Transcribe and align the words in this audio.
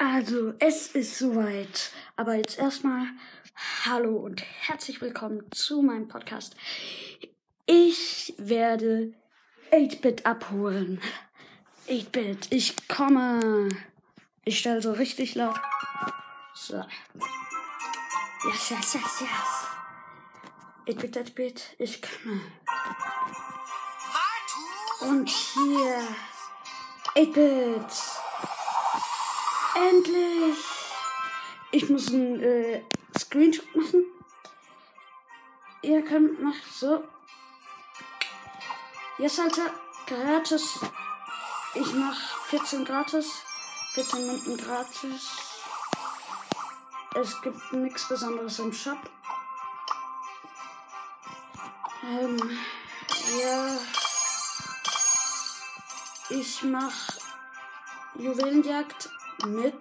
Also, 0.00 0.54
es 0.60 0.94
ist 0.94 1.18
soweit. 1.18 1.90
Aber 2.14 2.36
jetzt 2.36 2.56
erstmal 2.56 3.06
Hallo 3.84 4.14
und 4.14 4.44
herzlich 4.60 5.00
willkommen 5.00 5.50
zu 5.50 5.82
meinem 5.82 6.06
Podcast. 6.06 6.54
Ich 7.66 8.32
werde 8.38 9.12
8-Bit 9.72 10.24
abholen. 10.24 11.00
8-Bit, 11.88 12.52
ich 12.52 12.86
komme. 12.86 13.70
Ich 14.44 14.60
stelle 14.60 14.80
so 14.82 14.92
richtig 14.92 15.34
laut. 15.34 15.60
So. 16.54 16.76
Yes, 18.44 18.70
yes, 18.70 18.94
yes, 18.94 19.20
yes. 19.20 19.66
8-Bit, 20.96 21.16
8-Bit, 21.16 21.74
ich 21.78 22.00
komme. 22.02 22.40
Und 25.00 25.28
hier. 25.28 26.06
8-Bit. 27.16 28.17
Endlich! 29.86 30.56
Ich 31.70 31.88
muss 31.88 32.08
einen 32.08 32.40
äh, 32.42 32.82
Screenshot 33.16 33.76
machen. 33.76 34.06
Ihr 35.82 36.02
könnt 36.02 36.42
machen 36.42 36.60
so. 36.74 37.04
Jetzt 39.18 39.38
Alter, 39.38 39.70
gratis. 40.06 40.80
Ich 41.74 41.92
mach 41.92 42.18
14 42.46 42.84
gratis. 42.84 43.42
14 43.94 44.26
Minuten 44.26 44.56
gratis. 44.56 45.30
Es 47.14 47.40
gibt 47.42 47.72
nichts 47.72 48.08
Besonderes 48.08 48.58
im 48.58 48.72
Shop. 48.72 48.98
Ähm, 52.04 52.58
ja. 53.40 53.78
Ich 56.30 56.62
mach 56.62 56.92
Juwelenjagd 58.14 59.10
mit. 59.46 59.74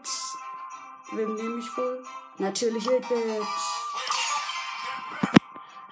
Wem 1.11 1.35
nehme 1.35 1.59
ich 1.59 1.77
wohl? 1.77 2.03
Natürlich 2.37 2.87
Edbit. 2.87 3.47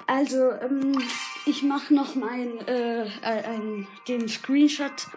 Also, 0.08 0.52
ähm, 0.52 1.02
ich 1.46 1.64
mache 1.64 1.94
noch 1.94 2.16
mein, 2.16 2.60
äh, 2.68 3.10
ein, 3.22 3.88
den 4.08 4.28
Screenshot 4.30 5.08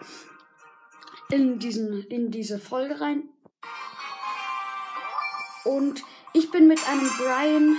in 1.29 1.59
diesen, 1.59 2.03
in 2.07 2.31
diese 2.31 2.59
Folge 2.59 2.99
rein. 2.99 3.29
Und 5.63 6.03
ich 6.33 6.49
bin 6.49 6.67
mit 6.67 6.87
einem 6.87 7.09
Brian 7.17 7.77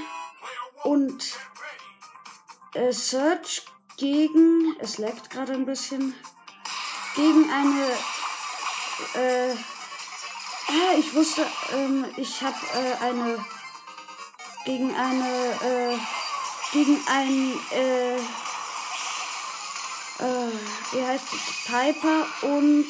und 0.85 1.37
äh, 2.75 2.93
Search 2.93 3.65
gegen, 3.97 4.77
es 4.79 4.99
leckt 4.99 5.31
gerade 5.31 5.53
ein 5.53 5.67
bisschen, 5.67 6.15
gegen 7.17 7.51
eine, 7.51 7.87
äh, 9.15 9.55
Ah, 10.73 10.95
ich 10.97 11.13
wusste, 11.15 11.45
ähm, 11.73 12.05
ich 12.17 12.41
habe 12.43 12.55
äh, 12.75 13.05
eine 13.05 13.45
gegen 14.65 14.95
eine 14.95 15.51
äh, 15.65 15.99
gegen 16.71 16.97
ein 17.09 17.59
äh, 17.73 18.17
äh, 20.23 20.53
wie 20.93 21.05
heißt 21.05 21.25
es 21.33 21.65
Piper 21.67 22.25
und 22.43 22.87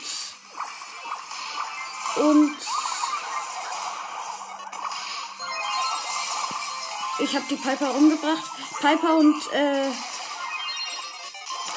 und 2.16 2.56
ich 7.20 7.34
habe 7.34 7.46
die 7.48 7.56
Piper 7.56 7.94
umgebracht. 7.94 8.44
Piper 8.82 9.16
und 9.16 9.52
äh, 9.54 9.88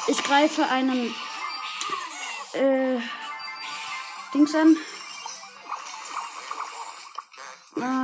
ich 0.08 0.22
greife 0.22 0.66
einen 0.66 1.14
äh, 2.52 3.00
Dings 4.34 4.54
an. 4.54 4.76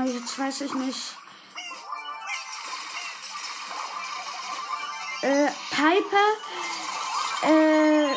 Jetzt 0.07 0.39
weiß 0.39 0.63
ich 0.63 0.75
nicht. 0.75 1.17
Äh, 5.23 5.49
Piper. 5.71 6.29
Äh. 7.43 8.15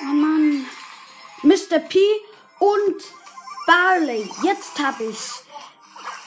Oh 0.00 0.12
Mann. 0.12 0.66
Mr. 1.42 1.78
P 1.78 1.98
und 2.58 3.02
Barley. 3.66 4.28
Jetzt 4.42 4.78
hab 4.80 5.00
ich's. 5.00 5.44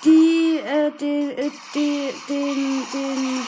Die, 0.04 0.60
äh, 0.64 0.92
die, 1.00 1.32
äh, 1.32 1.52
die, 1.74 2.14
den, 2.30 2.88
den, 2.94 3.48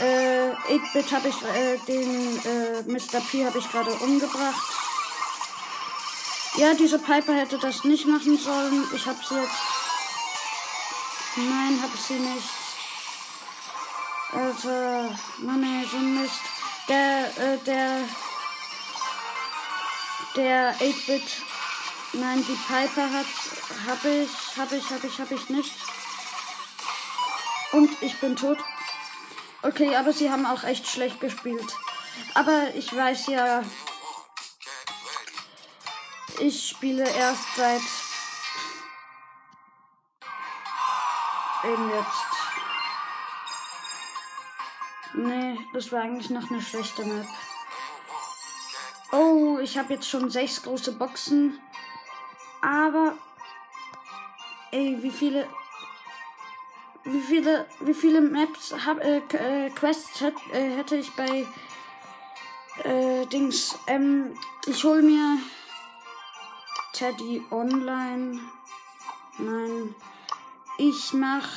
äh, 0.00 0.50
8-Bit 0.68 1.12
hab 1.12 1.24
ich, 1.26 1.42
äh, 1.42 1.76
den, 1.86 2.38
äh, 2.44 2.82
Mr. 2.86 3.20
P 3.20 3.44
hab 3.44 3.54
ich 3.54 3.70
gerade 3.70 3.92
umgebracht. 3.92 4.81
Ja, 6.56 6.74
diese 6.74 6.98
Piper 6.98 7.34
hätte 7.34 7.58
das 7.58 7.82
nicht 7.84 8.06
machen 8.06 8.36
sollen. 8.36 8.84
Ich 8.94 9.06
habe 9.06 9.18
sie 9.26 9.36
jetzt. 9.36 9.54
Nein, 11.36 11.82
ich 11.94 12.00
sie 12.00 12.14
nicht. 12.14 12.48
Also, 14.32 15.14
Mann, 15.38 15.62
ey, 15.62 15.86
so 15.90 15.96
Mist. 15.96 16.40
Der, 16.88 17.26
äh, 17.38 17.58
der, 17.64 18.00
der 20.36 20.74
8-Bit. 20.78 21.22
Nein, 22.14 22.44
die 22.46 22.58
Piper 22.66 23.10
hat, 23.10 23.26
habe 23.86 24.08
ich, 24.08 24.56
habe 24.58 24.76
ich, 24.76 24.90
habe 24.90 25.06
ich, 25.06 25.18
habe 25.18 25.34
ich 25.34 25.48
nicht. 25.48 25.74
Und 27.72 27.90
ich 28.02 28.18
bin 28.20 28.36
tot. 28.36 28.58
Okay, 29.62 29.96
aber 29.96 30.12
sie 30.12 30.30
haben 30.30 30.44
auch 30.44 30.64
echt 30.64 30.86
schlecht 30.86 31.20
gespielt. 31.20 31.76
Aber 32.34 32.74
ich 32.74 32.94
weiß 32.94 33.28
ja, 33.28 33.62
ich 36.42 36.68
spiele 36.68 37.08
erst 37.08 37.56
seit 37.56 37.80
eben 41.64 41.90
jetzt. 41.90 42.32
Nee, 45.14 45.58
das 45.72 45.92
war 45.92 46.02
eigentlich 46.02 46.30
noch 46.30 46.50
eine 46.50 46.60
schlechte 46.60 47.04
Map. 47.04 47.26
Oh, 49.12 49.58
ich 49.62 49.78
habe 49.78 49.92
jetzt 49.92 50.08
schon 50.08 50.30
sechs 50.30 50.62
große 50.62 50.92
Boxen. 50.92 51.60
Aber 52.60 53.14
ey, 54.72 54.98
wie 55.00 55.10
viele 55.10 55.48
wie 57.04 57.20
viele 57.20 57.66
wie 57.80 57.94
viele 57.94 58.20
Maps 58.20 58.74
hab 58.86 59.00
äh, 59.04 59.18
äh, 59.18 59.70
Quests 59.70 60.20
hätt, 60.20 60.34
äh, 60.52 60.76
hätte 60.76 60.96
ich 60.96 61.10
bei 61.12 61.46
äh, 62.84 63.26
Dings 63.26 63.76
ähm 63.86 64.36
ich 64.66 64.82
hol 64.84 65.02
mir 65.02 65.38
Teddy 66.92 67.42
Online. 67.50 68.38
Nein. 69.38 69.94
Ich 70.78 71.12
mach 71.12 71.48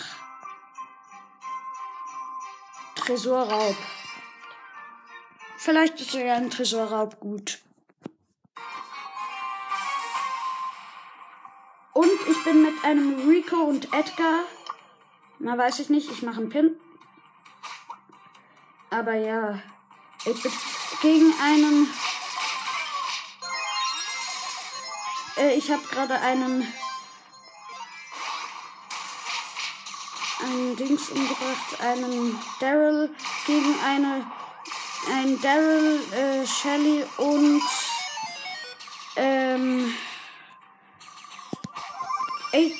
Tresorraub. 2.95 3.75
Vielleicht 5.57 5.99
ist 5.99 6.13
ja 6.13 6.35
ein 6.35 6.49
Tresorraub 6.49 7.19
gut. 7.19 7.59
Und 11.93 12.11
ich 12.27 12.43
bin 12.43 12.61
mit 12.63 12.83
einem 12.83 13.27
Rico 13.27 13.57
und 13.57 13.93
Edgar. 13.93 14.43
Na, 15.39 15.57
weiß 15.57 15.79
ich 15.79 15.89
nicht. 15.89 16.09
Ich 16.11 16.21
mache 16.21 16.41
einen 16.41 16.49
Pin. 16.49 16.79
Aber 18.89 19.15
ja. 19.15 19.61
Ich 20.25 20.41
bin 20.41 20.51
gegen 21.01 21.33
einen 21.41 21.87
Äh, 25.45 25.55
ich 25.55 25.69
habe 25.71 25.85
gerade 25.87 26.19
einen 26.19 26.67
einen 30.43 30.75
Dings 30.75 31.09
umgebracht, 31.09 31.79
einen 31.79 32.39
Daryl 32.59 33.15
gegen 33.45 33.75
eine 33.83 34.25
ein 35.11 35.39
Daryl, 35.41 36.01
äh, 36.13 36.45
Shelly 36.47 37.05
und 37.17 37.61
ähm 39.15 39.95
Eight 42.53 42.73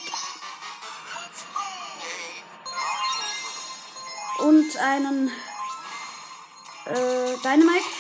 und 4.39 4.77
einen 4.77 5.31
äh, 6.85 7.37
Dynamite. 7.43 7.94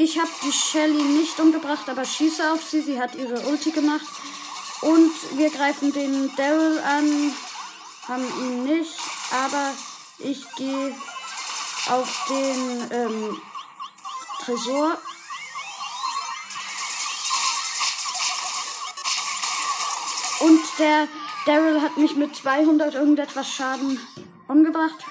Ich 0.00 0.16
habe 0.16 0.30
die 0.44 0.52
Shelly 0.52 1.02
nicht 1.02 1.40
umgebracht, 1.40 1.88
aber 1.88 2.04
schieße 2.04 2.52
auf 2.52 2.62
sie. 2.62 2.82
Sie 2.82 3.00
hat 3.00 3.16
ihre 3.16 3.40
Ulti 3.48 3.72
gemacht. 3.72 4.06
Und 4.80 5.10
wir 5.36 5.50
greifen 5.50 5.92
den 5.92 6.30
Daryl 6.36 6.78
an. 6.78 7.34
Haben 8.06 8.24
ihn 8.38 8.62
nicht. 8.62 8.96
Aber 9.32 9.72
ich 10.20 10.46
gehe 10.54 10.94
auf 11.90 12.26
den 12.28 12.90
ähm, 12.92 13.42
Tresor. 14.44 14.98
Und 20.38 20.60
der 20.78 21.08
Daryl 21.44 21.82
hat 21.82 21.96
mich 21.96 22.14
mit 22.14 22.36
200 22.36 22.94
irgendetwas 22.94 23.50
Schaden 23.50 23.98
umgebracht. 24.46 25.04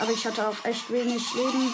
Aber 0.00 0.10
ich 0.10 0.26
hatte 0.26 0.48
auch 0.48 0.64
echt 0.64 0.90
wenig 0.90 1.34
Leben. 1.34 1.72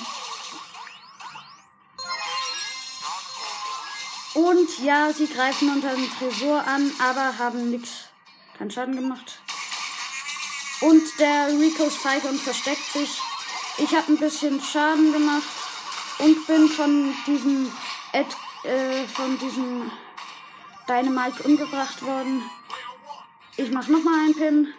Und 4.55 4.79
ja, 4.85 5.12
sie 5.12 5.27
greifen 5.27 5.69
unter 5.69 5.97
den 5.97 6.09
Tresor 6.17 6.65
an, 6.65 6.93
aber 7.01 7.37
haben 7.39 7.71
nichts, 7.71 8.05
keinen 8.56 8.71
Schaden 8.71 8.95
gemacht. 8.95 9.41
Und 10.81 11.03
der 11.19 11.49
Rico 11.49 11.83
ist 11.83 11.97
feige 11.97 12.29
und 12.29 12.41
versteckt 12.41 12.85
sich. 12.93 13.21
Ich 13.79 13.93
habe 13.93 14.12
ein 14.12 14.17
bisschen 14.17 14.62
Schaden 14.62 15.12
gemacht 15.12 15.43
und 16.21 16.47
bin 16.47 16.69
von 16.69 17.12
diesem 17.27 17.73
Ed, 18.12 18.27
äh, 18.62 19.05
von 19.09 19.37
diesem 19.39 19.91
Dynamite 20.89 21.43
umgebracht 21.43 22.01
worden. 22.03 22.49
Ich 23.56 23.73
mache 23.73 23.91
nochmal 23.91 24.21
einen 24.21 24.35
Pin. 24.35 24.75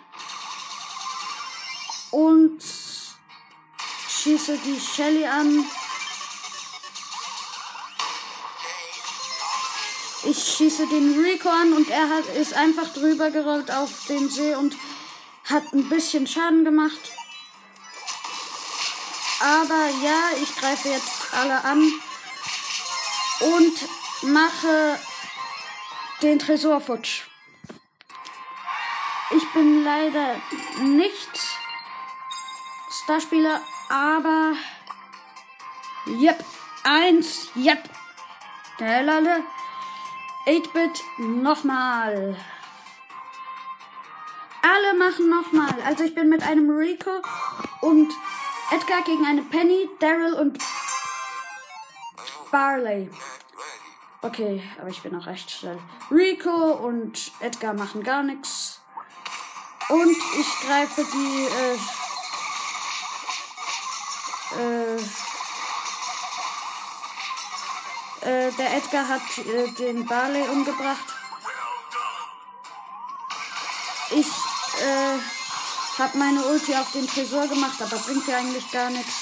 Und 2.12 2.64
schieße 4.08 4.58
die 4.60 4.80
Shelly 4.80 5.26
an. 5.26 5.66
Ich 10.38 10.58
schieße 10.58 10.88
den 10.88 11.24
Rico 11.24 11.48
an 11.48 11.72
und 11.72 11.90
er 11.90 12.10
hat, 12.10 12.26
ist 12.36 12.54
einfach 12.56 12.92
drüber 12.92 13.32
gerollt 13.32 13.72
auf 13.72 14.06
den 14.10 14.30
See 14.30 14.54
und 14.54 14.76
hat 15.46 15.64
ein 15.72 15.88
bisschen 15.88 16.28
Schaden 16.28 16.66
gemacht. 16.66 17.00
Aber 19.40 19.88
ja, 20.04 20.32
ich 20.44 20.54
greife 20.58 20.90
jetzt 20.90 21.34
alle 21.34 21.64
an 21.64 21.90
und 23.40 23.74
mache 24.24 25.00
den 26.22 26.38
Tresor 26.38 26.82
futsch. 26.82 27.22
Ich 29.32 29.54
bin 29.54 29.86
leider 29.86 30.36
nicht 30.82 31.40
Starspieler, 33.04 33.62
aber 33.88 34.54
yep, 36.08 36.44
eins, 36.84 37.48
yep. 37.56 37.90
Lalle. 38.80 39.46
8-Bit 40.46 41.04
nochmal. 41.18 42.36
Alle 44.62 44.94
machen 44.98 45.30
nochmal. 45.30 45.76
Also 45.86 46.04
ich 46.04 46.14
bin 46.14 46.30
mit 46.30 46.44
einem 46.44 46.70
Rico 46.70 47.12
und 47.82 48.14
Edgar 48.72 49.02
gegen 49.04 49.26
eine 49.26 49.42
Penny, 49.44 49.90
Daryl 50.00 50.34
und 50.34 50.58
Barley. 52.52 53.10
Okay, 54.22 54.64
aber 54.80 54.90
ich 54.90 55.02
bin 55.02 55.16
auch 55.16 55.26
recht 55.28 55.52
schnell. 55.52 55.78
Rico 56.10 56.74
und 56.74 57.32
Edgar 57.40 57.74
machen 57.74 58.04
gar 58.04 58.24
nichts. 58.24 58.82
Und 59.90 60.18
ich 60.40 60.48
greife 60.66 61.06
die 61.14 61.46
äh, 61.46 61.76
äh, 64.62 64.85
der 68.58 68.78
Edgar 68.78 69.08
hat 69.08 69.38
äh, 69.38 69.72
den 69.72 70.06
Barley 70.06 70.48
umgebracht. 70.48 71.06
Ich 74.12 74.28
äh, 74.28 76.00
habe 76.00 76.18
meine 76.18 76.44
Ulti 76.46 76.76
auf 76.76 76.92
den 76.92 77.08
Tresor 77.08 77.48
gemacht, 77.48 77.82
aber 77.82 77.98
bringt 77.98 78.28
ja 78.28 78.38
eigentlich 78.38 78.70
gar 78.72 78.90
nichts. 78.90 79.14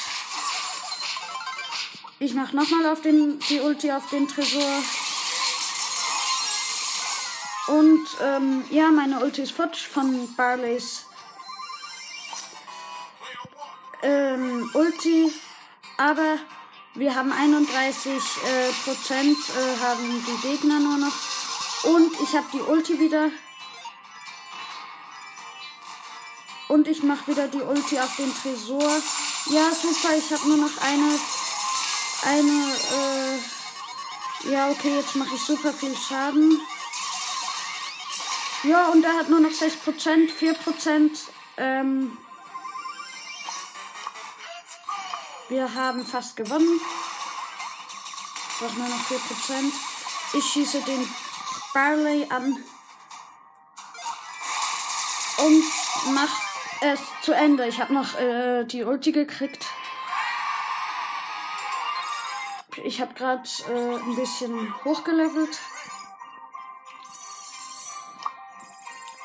Ich 2.20 2.34
mache 2.34 2.56
nochmal 2.56 2.96
die 3.04 3.60
Ulti 3.60 3.92
auf 3.92 4.10
den 4.10 4.28
Tresor. 4.28 4.84
Und 7.68 8.08
ähm, 8.22 8.66
ja, 8.70 8.90
meine 8.92 9.20
Ulti 9.20 9.42
ist 9.42 9.54
futsch 9.54 9.88
von 9.88 10.34
Barleys 10.36 11.06
ähm, 14.02 14.70
Ulti. 14.74 15.34
Aber 15.98 16.38
wir 16.96 17.16
haben 17.16 17.32
31 17.32 18.12
äh, 18.12 18.72
Prozent, 18.84 19.38
äh, 19.38 19.84
haben 19.84 20.26
die 20.28 20.48
Gegner 20.48 20.80
nur 20.80 20.98
noch. 20.98 21.14
Und 21.84 22.14
ich 22.22 22.36
habe 22.36 22.48
die 22.54 22.62
Ulti 22.62 23.00
wieder. 23.00 23.30
Und 26.70 26.88
ich 26.88 27.04
mache 27.04 27.28
wieder 27.28 27.48
die 27.48 27.62
Ulti 27.62 28.00
auf 28.00 28.16
den 28.16 28.34
Tresor. 28.34 29.02
Ja, 29.48 29.72
super, 29.72 30.16
ich 30.18 30.32
habe 30.32 30.48
nur 30.48 30.58
noch 30.58 30.82
eine 30.82 31.20
eine, 32.26 32.76
äh, 32.96 34.52
ja, 34.52 34.70
okay, 34.70 34.96
jetzt 34.96 35.16
mache 35.16 35.36
ich 35.36 35.42
super 35.42 35.74
viel 35.74 35.96
Schaden. 35.96 36.60
Ja, 38.64 38.88
und 38.88 39.04
er 39.04 39.14
hat 39.14 39.30
nur 39.30 39.42
noch 39.42 39.52
6%, 39.52 40.30
4%, 40.32 41.12
ähm, 41.58 42.18
wir 45.50 45.74
haben 45.74 46.06
fast 46.06 46.36
gewonnen. 46.36 46.80
Doch 48.60 48.74
nur 48.76 48.88
noch 48.88 49.04
4%. 49.10 49.72
Ich 50.34 50.46
schieße 50.46 50.82
den 50.82 51.08
Barley 51.74 52.28
an 52.30 52.58
und 55.38 55.64
mach 56.14 56.32
es 56.82 57.00
zu 57.22 57.34
Ende. 57.34 57.68
Ich 57.68 57.80
habe 57.80 57.94
noch 57.94 58.18
äh, 58.20 58.64
die 58.66 58.84
Ulti 58.84 59.12
gekriegt. 59.12 59.66
Ich 62.84 63.02
habe 63.02 63.14
gerade 63.14 63.44
äh, 63.70 63.96
ein 63.96 64.16
bisschen 64.16 64.74
hochgelevelt. 64.84 65.60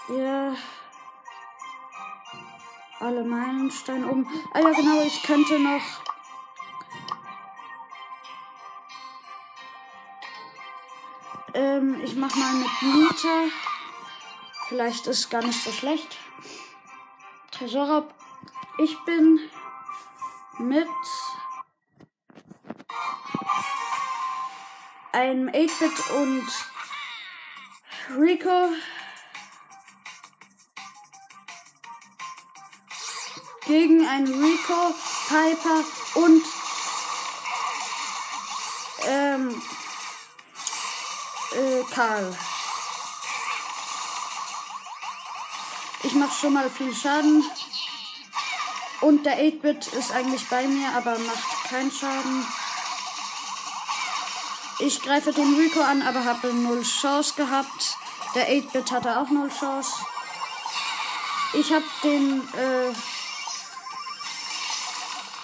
Ja. 0.08 0.54
Alle 3.00 3.22
Meilensteine 3.22 4.08
oben. 4.08 4.26
Ah 4.52 4.60
ja, 4.60 4.70
genau, 4.72 5.02
ich 5.02 5.22
könnte 5.22 5.58
noch. 5.58 5.82
Ähm, 11.54 12.00
ich 12.02 12.16
mach 12.16 12.34
mal 12.34 12.54
mit 12.54 12.82
Nita. 12.82 13.44
Vielleicht 14.68 15.06
ist 15.06 15.30
gar 15.30 15.42
nicht 15.44 15.62
so 15.62 15.70
schlecht. 15.70 16.18
Tresorraub. 17.52 18.12
Ich 18.78 18.96
bin 19.04 19.40
mit 20.58 20.86
einem 25.12 25.48
8-Bit 25.48 26.10
und 26.16 26.48
Rico. 28.20 28.70
Gegen 33.68 34.08
einen 34.08 34.26
Rico, 34.26 34.94
Piper 35.28 35.84
und 36.14 36.42
ähm, 39.06 39.62
äh, 41.52 41.84
Karl. 41.94 42.36
Ich 46.02 46.14
mache 46.14 46.34
schon 46.34 46.54
mal 46.54 46.70
viel 46.70 46.94
Schaden. 46.94 47.44
Und 49.02 49.26
der 49.26 49.38
8-Bit 49.38 49.88
ist 49.88 50.12
eigentlich 50.12 50.48
bei 50.48 50.66
mir, 50.66 50.88
aber 50.96 51.18
macht 51.18 51.68
keinen 51.68 51.92
Schaden. 51.92 52.46
Ich 54.80 55.02
greife 55.02 55.32
den 55.32 55.54
Rico 55.56 55.80
an, 55.80 56.00
aber 56.00 56.24
habe 56.24 56.54
null 56.54 56.82
Chance 56.82 57.34
gehabt. 57.36 57.96
Der 58.34 58.48
8-Bit 58.48 58.92
hatte 58.92 59.20
auch 59.20 59.28
null 59.28 59.50
Chance. 59.50 59.92
Ich 61.52 61.72
habe 61.72 61.84
den, 62.02 62.40
äh, 62.54 62.92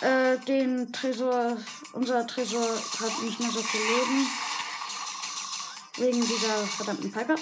äh, 0.04 0.38
den 0.46 0.92
Tresor, 0.92 1.56
unser 1.92 2.26
Tresor 2.26 2.68
hat 3.00 3.22
nicht 3.22 3.40
mehr 3.40 3.50
so 3.50 3.62
viel 3.62 3.80
Leben. 3.80 4.26
Wegen 5.96 6.20
dieser 6.20 6.56
verdammten 6.66 7.10
Piper. 7.10 7.36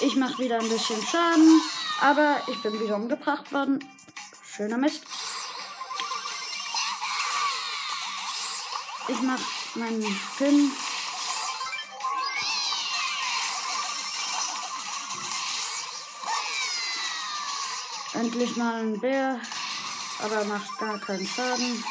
Ich 0.00 0.16
mache 0.16 0.38
wieder 0.38 0.58
ein 0.58 0.68
bisschen 0.68 1.00
Schaden. 1.06 1.60
Aber 2.00 2.40
ich 2.46 2.60
bin 2.62 2.80
wieder 2.80 2.96
umgebracht 2.96 3.52
worden. 3.52 3.84
Schöner 4.42 4.78
Mist. 4.78 5.04
Ich 9.08 9.20
mach 9.22 9.40
meinen 9.74 10.20
Pin. 10.38 10.72
Endlich 18.20 18.54
mal 18.56 18.82
ein 18.82 19.00
Bär, 19.00 19.40
aber 20.18 20.44
macht 20.44 20.78
gar 20.78 20.98
keinen 20.98 21.26
Schaden. 21.26 21.82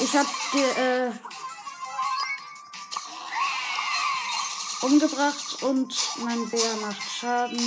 Ich 0.00 0.16
hab 0.16 0.26
die, 0.54 0.80
äh, 0.80 1.12
umgebracht 4.80 5.62
und 5.62 5.94
mein 6.24 6.48
Bär 6.48 6.76
macht 6.76 7.02
Schaden. 7.02 7.60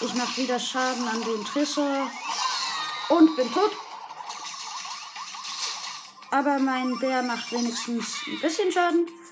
Ich 0.00 0.14
mache 0.14 0.36
wieder 0.36 0.60
Schaden 0.60 1.08
an 1.08 1.20
den 1.20 1.44
Tresor 1.44 2.08
und 3.08 3.34
bin 3.34 3.52
tot. 3.52 3.72
Aber 6.30 6.60
mein 6.60 6.96
Bär 7.00 7.24
macht 7.24 7.50
wenigstens 7.50 8.18
ein 8.28 8.40
bisschen 8.40 8.70
Schaden. 8.70 9.23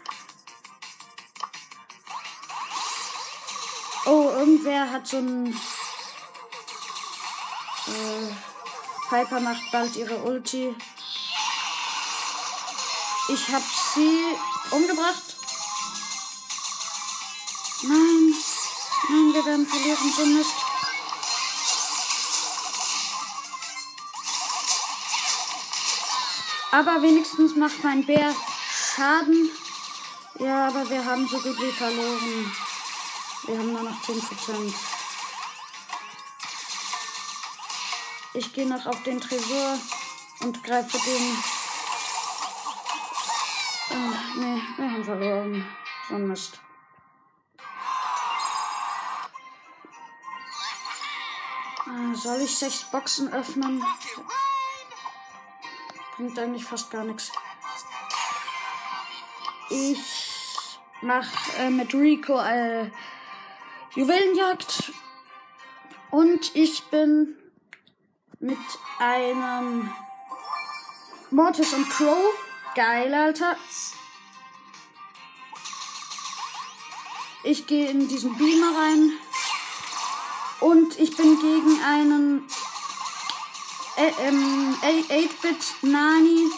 Irgendwer 4.11 4.91
hat 4.91 5.07
so 5.07 5.19
ein. 5.19 5.53
Äh, 7.87 8.33
Piper 9.09 9.41
macht 9.41 9.71
bald 9.71 9.95
ihre 9.97 10.17
Ulti. 10.23 10.75
Ich 13.29 13.49
hab 13.49 13.63
sie 13.95 14.37
umgebracht. 14.71 15.37
Nein. 17.83 18.35
Nein, 19.09 19.35
wir 19.35 19.45
werden 19.45 19.67
verlieren, 19.67 20.13
so 20.17 20.27
Mist. 20.27 20.55
Aber 26.71 27.03
wenigstens 27.03 27.55
macht 27.55 27.85
mein 27.85 28.07
Bär 28.07 28.35
Schaden. 28.95 29.51
Ja, 30.39 30.69
aber 30.69 30.89
wir 30.89 31.05
haben 31.05 31.29
so 31.29 31.37
gut 31.39 31.61
wie 31.61 31.73
verloren. 31.73 32.53
Wir 33.45 33.59
haben 33.59 33.73
nur 33.73 33.83
noch 33.83 34.03
10%. 34.03 34.75
Ich 38.35 38.53
gehe 38.53 38.69
noch 38.69 38.87
auf 38.87 39.03
den 39.03 39.21
Tresor 39.21 39.79
und 40.41 40.63
greife 40.63 40.97
den. 40.99 41.37
Oh, 43.91 44.41
nee, 44.41 44.63
wir 44.77 44.91
haben 44.91 45.05
verloren. 45.05 45.67
So 46.09 46.15
ein 46.15 46.29
Mist. 46.29 46.61
Äh, 51.87 52.15
soll 52.15 52.41
ich 52.41 52.57
sechs 52.57 52.85
Boxen 52.85 53.33
öffnen? 53.33 53.85
Bringt 56.17 56.39
eigentlich 56.39 56.65
fast 56.65 56.91
gar 56.91 57.05
nichts. 57.05 57.33
Ich 59.69 60.79
mach 61.03 61.27
äh, 61.59 61.71
mit 61.71 61.93
Rico 61.93 62.39
äh, 62.41 62.91
Juwelenjagd. 63.95 64.91
Und 66.11 66.55
ich 66.55 66.83
bin 66.85 67.37
mit 68.41 68.59
einem 68.99 69.93
Mortis 71.31 71.75
und 71.75 71.89
Crow. 71.91 72.35
Geil, 72.75 73.13
Alter. 73.13 73.57
Ich 77.45 77.67
gehe 77.67 77.91
in 77.91 78.09
diesen 78.09 78.37
Beamer 78.39 78.79
rein. 78.79 79.13
Und 80.61 80.99
ich 80.99 81.15
bin 81.17 81.39
gegen 81.39 81.83
einen 81.85 82.49
äh, 83.97 84.27
ähm, 84.27 84.75
8-Bit 84.81 85.83
Nani. 85.83 86.51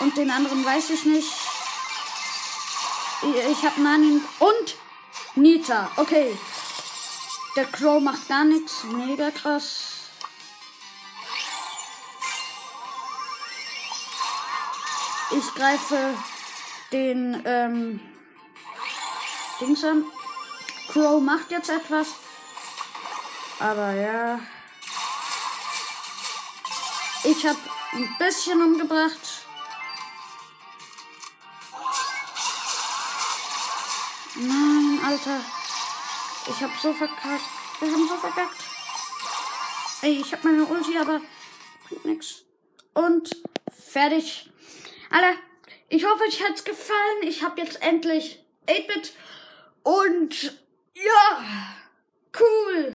Und 0.00 0.16
den 0.16 0.30
anderen 0.30 0.64
weiß 0.64 0.90
ich 0.90 1.04
nicht. 1.04 1.32
Ich, 3.22 3.36
ich 3.52 3.64
habe 3.64 3.80
Nani 3.80 4.20
und 4.40 4.76
Nita. 5.36 5.90
Okay. 5.96 6.36
Der 7.56 7.66
Crow 7.66 8.02
macht 8.02 8.28
gar 8.28 8.44
nichts. 8.44 8.82
Mega 8.84 9.30
krass. 9.30 9.94
Ich 15.30 15.54
greife 15.54 16.14
den 16.90 17.42
ähm, 17.44 18.00
Dings 19.60 19.84
an. 19.84 20.04
Crow 20.92 21.20
macht 21.22 21.50
jetzt 21.50 21.70
etwas. 21.70 22.08
Aber 23.60 23.92
ja. 23.92 24.40
Ich 27.22 27.46
habe 27.46 27.58
ein 27.92 28.16
bisschen 28.18 28.60
umgebracht. 28.60 29.46
Nein, 34.34 35.00
Alter. 35.06 35.63
Ich 36.46 36.62
hab 36.62 36.70
so 36.78 36.92
verkackt. 36.92 37.44
Wir 37.80 37.90
haben 37.90 38.06
so 38.06 38.16
verkackt. 38.16 38.64
Ey, 40.02 40.20
ich 40.20 40.32
hab 40.32 40.44
meine 40.44 40.66
Ulti, 40.66 40.98
aber 40.98 41.20
bringt 41.88 42.04
nix. 42.04 42.42
Und 42.92 43.30
fertig. 43.72 44.50
Alter, 45.10 45.38
ich 45.88 46.04
hoffe, 46.04 46.24
euch 46.24 46.42
hat's 46.42 46.64
gefallen. 46.64 47.22
Ich 47.22 47.42
hab 47.42 47.56
jetzt 47.56 47.80
endlich 47.80 48.44
8-Bit. 48.66 49.14
Und 49.82 50.60
ja, 50.94 51.76
cool. 52.38 52.92